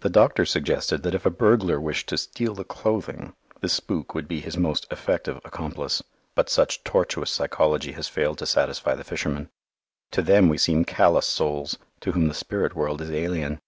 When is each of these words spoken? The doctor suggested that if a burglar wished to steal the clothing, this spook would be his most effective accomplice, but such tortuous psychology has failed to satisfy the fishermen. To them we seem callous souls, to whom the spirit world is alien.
The 0.00 0.10
doctor 0.10 0.44
suggested 0.44 1.04
that 1.04 1.14
if 1.14 1.24
a 1.24 1.30
burglar 1.30 1.80
wished 1.80 2.08
to 2.08 2.18
steal 2.18 2.52
the 2.52 2.64
clothing, 2.64 3.32
this 3.60 3.74
spook 3.74 4.12
would 4.12 4.26
be 4.26 4.40
his 4.40 4.56
most 4.56 4.88
effective 4.90 5.40
accomplice, 5.44 6.02
but 6.34 6.50
such 6.50 6.82
tortuous 6.82 7.30
psychology 7.30 7.92
has 7.92 8.08
failed 8.08 8.38
to 8.38 8.46
satisfy 8.46 8.96
the 8.96 9.04
fishermen. 9.04 9.50
To 10.10 10.22
them 10.22 10.48
we 10.48 10.58
seem 10.58 10.84
callous 10.84 11.28
souls, 11.28 11.78
to 12.00 12.10
whom 12.10 12.26
the 12.26 12.34
spirit 12.34 12.74
world 12.74 13.00
is 13.02 13.12
alien. 13.12 13.60